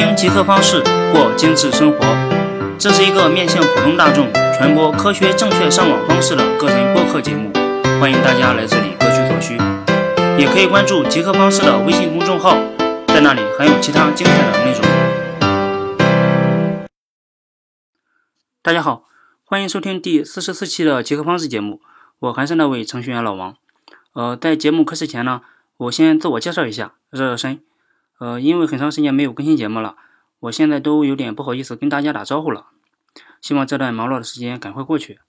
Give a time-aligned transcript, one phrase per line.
[0.00, 0.80] 听极客方式
[1.12, 1.98] 过精致生活，
[2.78, 7.52] 这是一个面向普通大众传播科学正确上网方式的个人播客节目，
[8.00, 9.58] 欢迎大家来这里各取所需。
[10.40, 12.56] 也可以关注极客方式的微信公众号，
[13.08, 14.80] 在那里还有其他精彩的内容。
[18.62, 19.04] 大家好，
[19.44, 21.82] 欢迎收听第四十四期的极客方式节目，
[22.20, 23.54] 我还是那位程序员老王。
[24.14, 25.42] 呃，在节目开始前呢，
[25.76, 27.60] 我先自我介绍一下，热热身。
[28.20, 29.96] 呃，因为很长时间没有更新节目了，
[30.40, 32.66] 我现在都有点不好意思跟大家打招呼了。
[33.40, 35.20] 希望这段忙碌的时间赶快过去。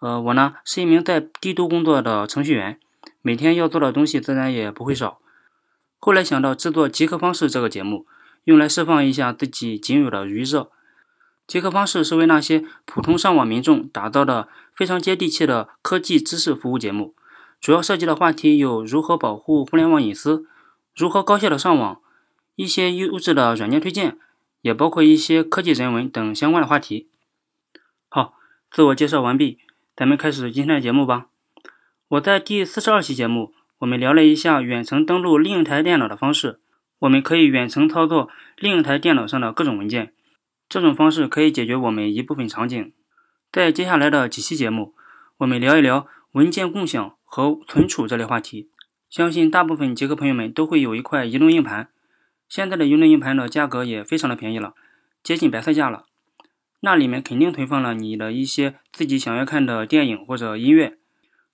[0.00, 2.78] 呃，我呢是一名在帝都工作的程序员，
[3.22, 5.18] 每天要做的东西自然也不会少。
[5.98, 8.04] 后来想到制作《极客方式》这个节目，
[8.44, 10.60] 用来释放一下自己仅有的余热。
[11.46, 17.14] 《极客方式》是为那些普通上网民众打造的非常接地气的科技知识服务节目，
[17.58, 20.44] 主要涉及的话题有如何保护互联网隐私，
[20.94, 22.02] 如何高效的上网。
[22.56, 24.18] 一些优质的软件推荐，
[24.62, 27.08] 也包括一些科技人文等相关的话题。
[28.08, 28.34] 好，
[28.70, 29.58] 自我介绍完毕，
[29.94, 31.26] 咱们开始今天的节目吧。
[32.08, 36.60] 我在第四十二期节目，我们聊了一下远程登录另一台电脑的方式。
[37.00, 40.14] 我们可以远程操作另一台电脑上的各种文件，
[40.66, 42.92] 这种方式可以解决我们一部分场景。
[43.52, 44.94] 在接下来的几期节目，
[45.38, 48.70] 我们聊一聊文件共享和存储这类话题。
[49.10, 51.90] 相信大部分极客朋友们都会有一块移动硬盘。
[52.48, 54.74] 现在的移动硬盘的价格也非常的便宜了，
[55.22, 56.04] 接近白菜价了。
[56.80, 60.98] 那里面肯定存放了你的一些自己想要看的电影或者音乐。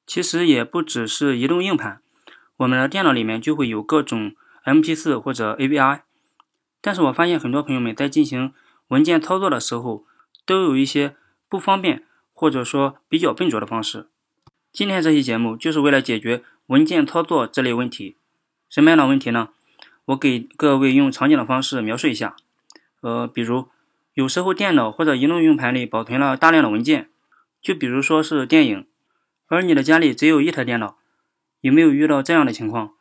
[0.04, 2.02] 其实也不只是移动硬盘，
[2.56, 6.00] 我们的电脑里面就会有各种 MP4 或者 AVI。
[6.80, 8.52] 但是我发现很多朋友们在进行
[8.88, 10.04] 文件操作的时候，
[10.44, 11.14] 都有一些
[11.48, 14.08] 不方便或者说比较笨拙的方式。
[14.72, 18.16] 今天这期节目就是为了解决文件操作这类问题。
[18.68, 19.50] 什么样的问题呢？
[20.06, 22.34] 我给各位用场景的方式描述一下，
[23.02, 23.68] 呃，比如
[24.14, 27.08] 有时候电脑或者移动硬盘里保存了大量的文件，
[27.60, 28.86] 就比如说是电影，
[29.46, 30.96] 而你的家里只有一台电脑，
[31.60, 32.92] 有没有遇到这样的情况？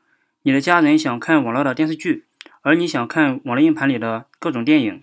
[0.44, 2.26] 你的家人想看网络的电视剧，
[2.62, 5.02] 而你想看网络硬盘里的各种电影，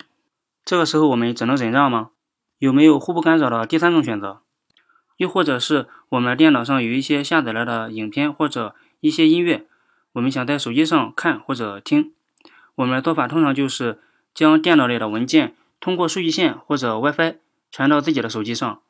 [0.64, 2.10] 这个时候我们只能忍让吗？
[2.58, 4.42] 有没有互不干扰的第三种选择？
[5.16, 9.68] 又或者是我们电脑上有一些下载来的影片或者一些音乐？
[10.19, 12.12] 我们想在手机上看或者听，
[12.75, 14.01] 我们的做法通常就是
[14.34, 17.37] 将电脑里的文件通过数据线或者 WiFi
[17.71, 18.81] 传到自己的手机上。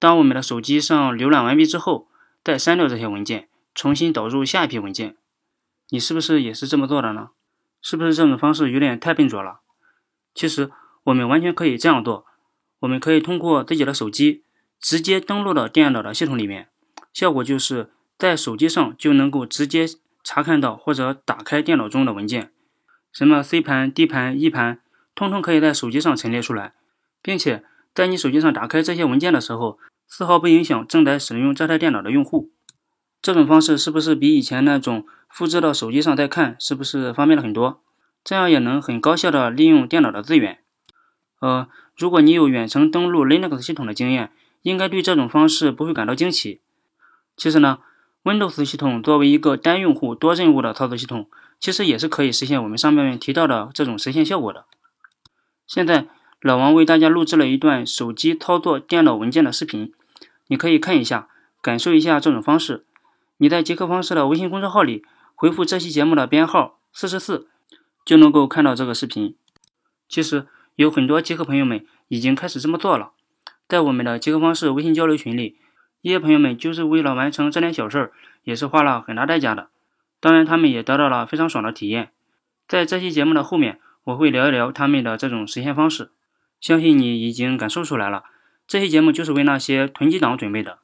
[0.00, 2.08] 当我们的手机上浏览完毕之后，
[2.42, 5.14] 再删掉这些文件，重新导入下一批文件。
[5.90, 7.28] 你是不是也是这么做的呢？
[7.80, 9.60] 是不是这种方式有点太笨拙了？
[10.34, 10.72] 其实
[11.04, 12.26] 我们完全可以这样做。
[12.80, 14.42] 我们可以通过自己的手机
[14.80, 16.66] 直接登录到电脑的系统里面，
[17.12, 19.86] 效果就是在手机上就能够直接。
[20.28, 22.50] 查看到或者打开电脑中的文件，
[23.12, 24.80] 什么 C 盘、D 盘、E 盘，
[25.14, 26.74] 通通可以在手机上陈列出来，
[27.22, 27.62] 并且
[27.94, 29.78] 在你手机上打开这些文件的时候，
[30.08, 32.50] 丝毫不影响正在使用这台电脑的用户。
[33.22, 37.80] 这种方式是不是比以前那种复制到手机上再看，是不是方便了很多？
[38.24, 40.58] 这样也能很高效的利用电脑的资源。
[41.40, 44.32] 呃，如果你有远程登录 Linux 系统的经验，
[44.62, 46.60] 应该对这种方式不会感到惊奇。
[47.36, 47.78] 其实呢。
[48.26, 54.64] Windows 系统作为一个单用户多任务的操作系统，其实也是可以实现我们上面提到的这种实现效果的。
[55.64, 56.08] 现在
[56.40, 59.92] 老王为大家录制了一段手机操作电脑文件的视频，
[60.48, 61.28] 你可以看一下，
[61.62, 62.84] 感受一下这种方式。
[63.36, 65.04] 你在极客方式的微信公众号里
[65.36, 67.46] 回复这期节目的编号四十四，
[68.04, 69.36] 就能够看到这个视频。
[70.08, 73.12] 其实有很多极客朋友们已经开始这么做了，
[73.68, 75.58] 在我们的极客方式微信交流群里。
[76.06, 78.12] 一些朋友们就是为了完成这点小事儿，
[78.44, 79.70] 也是花了很大代价的。
[80.20, 82.12] 当然，他们也得到了非常爽的体验。
[82.68, 86.12] 在这期节目的后面，我会聊一聊他们的这种实现方式。
[86.60, 88.22] 相信你已经感受出来了，
[88.68, 90.78] 这期节目就是为那些囤积党准备的。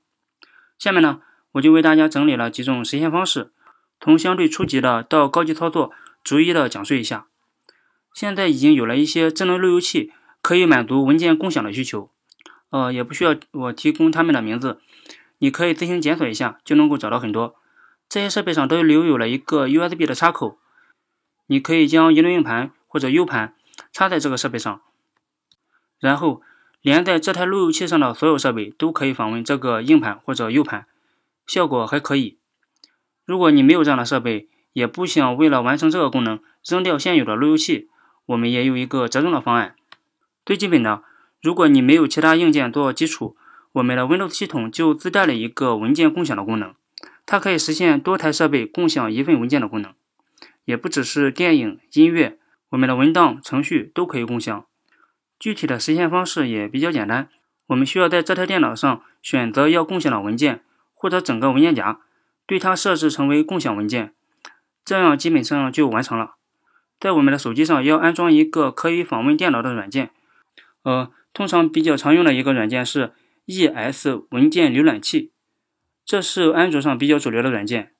[0.77, 1.21] 下面呢，
[1.53, 3.53] 我就为大家整理了几种实现方式，
[4.01, 5.93] 从相对初级的到高级操作，
[6.25, 7.27] 逐一的讲述一下。
[8.13, 10.11] 现在已经有了一些智能路由器，
[10.41, 12.11] 可以满足文件共享的需求。
[12.73, 14.81] 呃，也不需要我提供他们的名字，
[15.39, 17.55] 你可以自行检索一下，就能够找到很多。
[18.09, 20.59] 这些设备上都留有了一个 USB 的插口，
[21.49, 23.55] 你可以将移动硬盘或者 U 盘
[23.93, 24.81] 插在这个设备上，
[26.01, 26.41] 然后
[26.81, 30.87] 连在这台路由器上的所有设备都可以访问这个硬盘或者 U 盘，
[31.47, 32.39] 效果还可以。
[33.27, 37.91] 如果你没有这样的设备，也不想为了完成这个功能扔掉现有的路由器，
[38.25, 39.77] 我们也有一个折中的方案，
[40.47, 41.03] 最基本的。
[41.43, 43.37] 如果你没有其他硬件做基础，
[43.73, 46.73] 我们的 Windows 系统就自带了一个文件共享的功能，
[47.27, 49.93] 它可以实现多台设备共享一份文件的功能。
[50.65, 54.65] 也不只是电影、音乐，我们的文档、程序都可以共享。
[55.41, 57.29] 具体的实现方式也比较简单，
[57.67, 60.63] 我们需要在这台电脑上选择要共享的文件
[60.95, 61.99] 或者整个文件夹，
[62.47, 64.15] 对它设置成为共享文件，
[64.85, 66.37] 这样基本上就完成了。
[67.01, 70.11] 在我们的手机上要安装一个可以访问电脑的软件，
[70.85, 73.13] 呃，通常比较常用的一个软件是
[73.47, 75.33] ES 文件浏览器，
[76.05, 77.93] 这是安卓上比较主流的软件。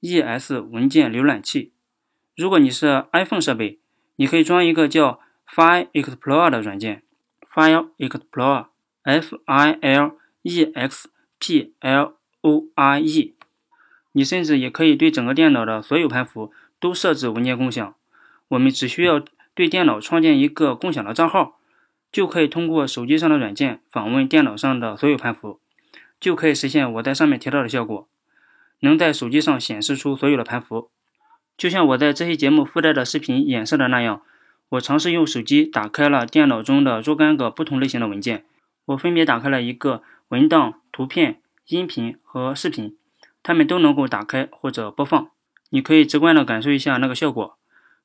[0.00, 1.72] ES 文件浏览器，
[2.36, 3.78] 如果你是 iPhone 设备，
[4.16, 7.02] 你可以装一个叫 File Explorer 的软件
[7.50, 13.34] ，File Explorer，F I L E X P L O R E。
[14.12, 17.94] 你甚至也可以对整个电脑的所有盘符都设置文件共享。
[18.48, 19.24] 我们只需要
[19.54, 21.58] 对电脑创建一个共享的账号，
[22.14, 25.58] 就可以通过手机上的软件访问电脑上的所有盘符，
[26.20, 28.06] 就可以实现我在上面提到的效果，
[28.78, 30.90] 能在手机上显示出所有的盘符。
[31.58, 34.22] 就像我在这期节目附带的视频演示的那样，
[34.68, 38.44] 我尝试用手机打开了电脑中的若干个不同类型的文件，
[38.84, 42.96] 我分别打开了一个文档、图片、音频和视频，
[43.42, 45.30] 它们都能够打开或者播放，
[45.70, 47.58] 你可以直观的感受一下那个效果。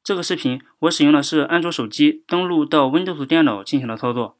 [0.03, 4.37] 这个视频我使用的是安卓手机登录到 Windows 电脑进行的操作，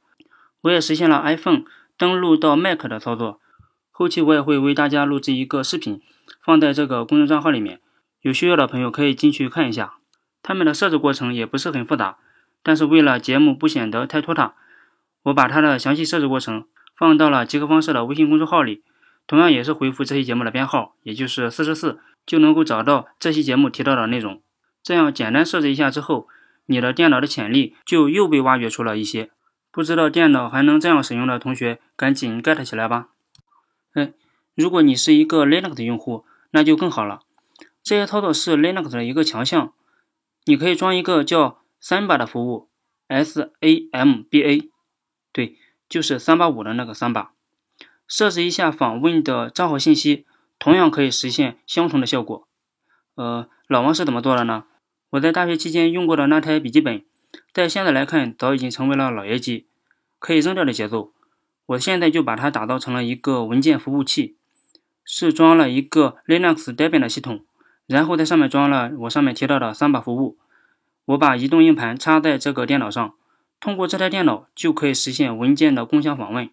[0.61, 1.63] 我也实现了 iPhone
[1.97, 3.39] 登录到 Mac 的操作。
[3.91, 6.01] 后期我也会为大家录制一个视频，
[6.41, 7.81] 放在这个公众账号里面，
[8.21, 9.95] 有需要的朋友可以进去看一下。
[10.41, 12.17] 他们的设置过程也不是很复杂，
[12.63, 14.53] 但是为了节目不显得太拖沓，
[15.23, 16.65] 我把它的详细设置过程
[16.95, 18.81] 放到了极客方式的微信公众号里，
[19.27, 24.41] 同样也是回复这期节目的编号，也就是四十四，就能够找到这期节目提到的内容。
[24.89, 26.27] 这样简单设置一下之后，
[26.65, 29.29] 你的电脑的潜力就又被挖掘出了一些。
[29.69, 33.09] 不知道电脑还能这样使用的同学，赶紧 get 起来吧！
[33.93, 34.13] 哎，
[34.55, 37.19] 如果你是一个 Linux 的用户，那就更好了。
[37.83, 39.73] 这些操作是 Linux 的一个强项。
[40.45, 42.67] 你可以装一个叫 Samba 的服务
[43.09, 44.71] ，S A M B A，
[45.31, 45.55] 对，
[45.87, 47.27] 就是三八五的那个 Samba。
[48.07, 50.25] 设置一下访问的账号信息，
[50.57, 52.47] 同样可以实现相同的效果。
[53.13, 54.63] 呃，老王是怎么做的呢？
[55.11, 57.03] 我在大学期间用过的那台笔记本，
[57.51, 59.65] 在现在来看早已经成为了老爷机，
[60.19, 61.11] 可以扔掉的节奏。
[61.65, 64.35] 我现在就把它打造成了一个文件服务器，
[65.03, 67.43] 是装了一个 Linux Debian 的系统，
[67.87, 70.37] 然后在上面装了我上面提到的三把服务。
[71.05, 73.15] 我把移动硬盘插在这个电脑上，
[73.59, 76.49] 通过这台电脑就可以实现文件的共享访问。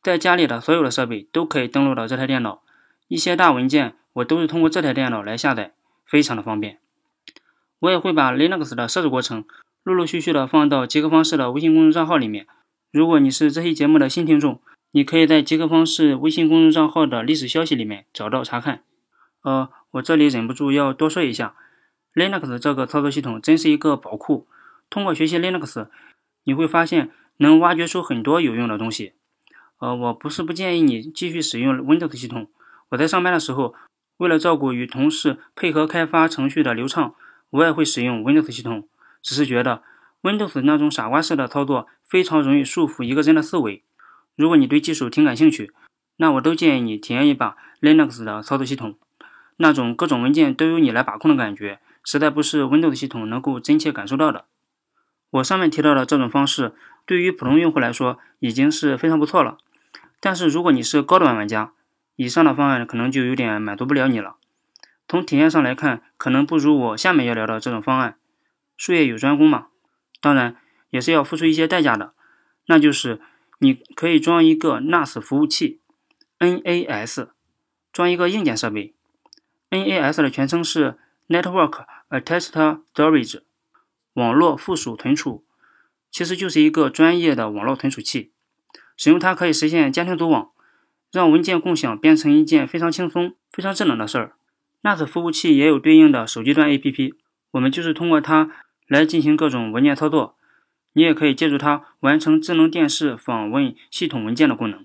[0.00, 2.62] 在家里的所有的设备都可以登录到这台电脑，
[3.08, 5.72] 一些大文件我都是通过这台电脑来下载，
[6.04, 6.78] 非常的方便。
[7.82, 9.44] 我也会把 Linux 的设置过程
[9.82, 12.46] 陆陆续续的放到极客方式的微信公众账号里面。
[12.92, 14.60] 如果你是这期节目的新听众，
[14.92, 18.84] 你可以在极客方式微信公众账号的历史消息里面找到查看。
[19.42, 21.56] 呃，我这里忍不住要多说一下
[22.14, 24.46] ，Linux 这个操作系统真是一个宝库。
[24.88, 25.88] 通过学习 Linux，
[26.44, 29.14] 你会发现能挖掘出很多有用的东西。
[29.80, 32.48] 呃，我不是不建议你继续使用 Windows 系统。
[32.90, 33.74] 我在上班的时候，
[34.18, 37.16] 为了照顾与同事配合开发程序的流畅。
[37.52, 38.88] 我也会使用 Windows 系统，
[39.22, 39.82] 只是觉得
[40.22, 43.82] Windows 那种傻瓜式的操作非常容易束缚一个人的思维。
[44.34, 45.70] 如果你对技术挺感兴趣，
[46.16, 48.96] 那我都建议你体验一把 Linux 的操作系统。
[49.58, 54.46] 那种各种文件都由你来把控的感觉，实在不是 Windows 系统能够真切感受到的。
[55.30, 56.72] 我上面提到的这种方式，
[57.04, 59.58] 对于普通用户来说已经是非常不错了。
[60.20, 61.72] 但是如果你是高端玩家，
[62.16, 64.36] 以上的方案可能就有点满足不了你了。
[65.12, 68.16] 从体验上来看，可能不如我下面要聊的这种方案。
[68.78, 69.66] 术业有专攻嘛，
[70.22, 70.56] 当然
[70.88, 72.14] 也是要付出一些代价的。
[72.64, 73.20] 那就是
[73.58, 75.82] 你可以装一个 NAS 服务器
[76.38, 77.28] ，NAS，
[77.92, 78.94] 装一个硬件设备。
[79.68, 80.96] NAS 的全称是
[81.28, 83.42] Network Attached Storage，
[84.14, 85.44] 网络附属存储，
[86.10, 88.32] 其实就是一个专业的网络存储器。
[88.96, 90.52] 使用它可以实现家庭组网，
[91.12, 94.36] 让文件共享变成一件非常轻松、非常智能的事儿。
[94.82, 97.14] NAS 服务器也有对应的手机端 APP，
[97.52, 98.50] 我们就是通过它
[98.88, 100.36] 来进行各种文件操作。
[100.94, 104.84] 你也可以借助它完成智能电视访问系统文件的功能。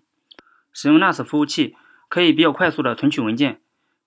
[0.72, 1.76] 使用 NAS 服务器
[2.08, 3.60] 可以比较快速的存取文件，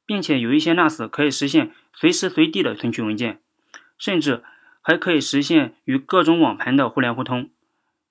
[0.07, 3.41] 并且有一些 NAS 可以实现随时随地的存取文件，
[3.99, 4.45] 甚至
[4.81, 7.51] 还可以实现与各种网盘的互联互通，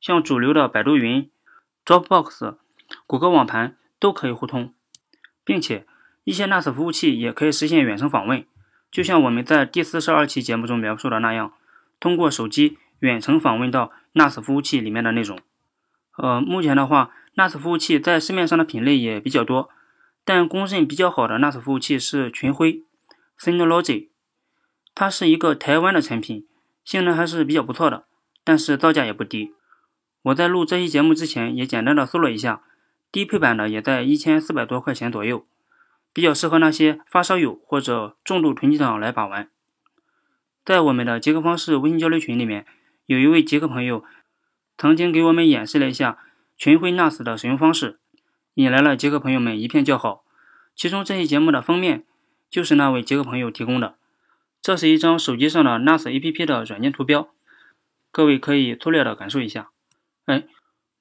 [0.02, 1.32] 像主流的百度云、
[1.86, 2.58] Dropbox、
[3.08, 4.74] 谷歌网盘都可以互通，
[5.46, 5.86] 并且。
[6.30, 8.46] 一些 NAS 服务器也可以实现远程访问，
[8.92, 11.54] 就像我们在第四十二期节目中描述的那样，
[12.00, 15.40] 通过手机远程访问到 NAS 服务器里面的内容。
[16.18, 19.72] 呃，目前的话，NAS 服务器在市面上的品类也比较多，
[20.24, 22.84] 但公认比较好的 NAS 服务器是群晖
[23.40, 24.10] （Synology），
[24.94, 26.46] 它是一个台湾的产品，
[26.86, 28.06] 性能还是比较不错的，
[28.44, 29.56] 但是造价也不低。
[30.22, 32.62] 我在录这期节目之前也简单的搜了一下，
[33.12, 35.48] 低配版的也在一千四百多块钱左右，
[36.12, 39.50] 比较适合那些发烧友或者重度囤积党来把玩。
[40.66, 42.66] 在我们的杰克方式微信交流群里面，
[43.06, 44.04] 有一位杰克朋友
[44.78, 46.20] 曾经给我们演示了一下
[46.58, 48.00] 群晖 NAS 的使用方式，
[48.54, 50.24] 引来了杰克朋友们一片叫好。
[50.76, 52.06] 其中这期节目的封面
[52.50, 53.96] 就是那位杰克朋友提供的，
[54.62, 57.30] 这是一张手机上的 NAS APP 的软件图标，
[58.12, 59.70] 各位可以粗略的感受一下。
[60.26, 60.46] 哎，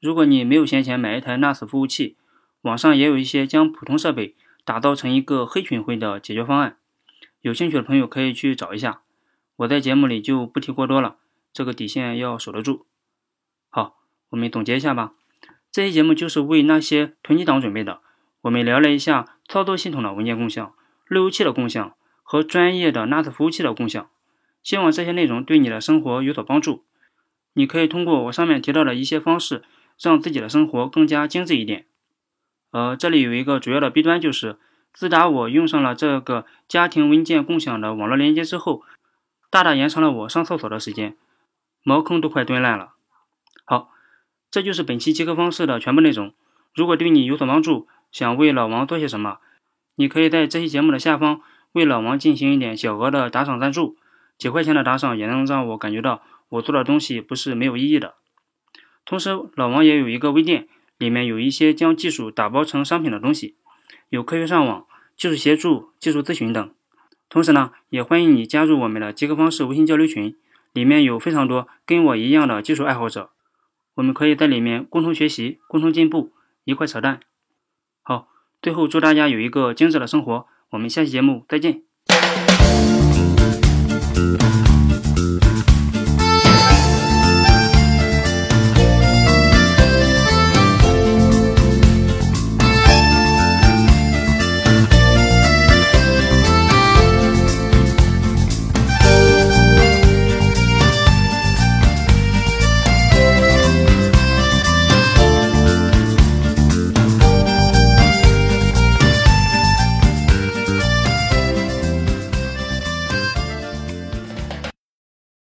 [0.00, 2.16] 如果你没有闲钱买一台 NAS 服务器，
[2.62, 4.34] 网上也有一些将普通设备
[4.68, 6.76] 打造成一个黑群会的解决方案，
[7.40, 9.00] 有兴趣的朋友可以去找一下。
[9.56, 11.16] 我在节目里就不提过多了，
[11.54, 12.84] 这个底线要守得住。
[13.70, 13.96] 好，
[14.28, 15.14] 我们总结一下吧。
[15.72, 18.02] 这期节目就是为那些囤积党准备的。
[18.42, 20.74] 我们聊了一下操作系统的文件共享、
[21.06, 24.10] 路由器的共享和专业的 NAS 服务器的共享。
[24.62, 26.84] 希望这些内容对你的生活有所帮助。
[27.54, 29.64] 你可以通过我上面提到的一些方式，
[29.98, 31.86] 让自己的生活更加精致一点。
[32.70, 34.58] 呃，这里有一个主要的弊端，就是
[34.92, 38.82] 自打我用上了这个家庭文件共享的网络连接之后。
[39.50, 41.16] 大大延长了我上厕所的时间，
[41.82, 42.92] 茅坑都快蹲烂了。
[43.64, 43.88] 好，
[44.50, 46.34] 这就是本期杰克方式的全部内容。
[46.74, 49.38] 如果对你有所帮助，想为老王做些什么，
[49.96, 51.40] 你可以在这期节目的下方
[51.72, 53.96] 为老王进行一点小额的打赏赞助，
[54.36, 56.20] 几块钱的打赏也能让我感觉到
[56.50, 58.16] 我做的东西不是没有意义的。
[59.06, 63.56] 同时，老王也有一个微店，里面有一些将技术打包成商品的东西
[64.08, 64.86] 有科学上网
[65.16, 66.70] 技术协助技术咨询等。
[67.28, 70.36] 同时呢也欢迎你加入我们的集合方式微信交流群
[70.72, 73.30] 里面有非常多跟我一样的技术爱好者。
[73.94, 76.32] 我们可以在里面共同学习共同进步
[76.64, 77.20] 一块扯淡。
[78.02, 78.28] 好
[78.60, 81.82] 最后祝大家有一个精致的生活我们下期节目再见。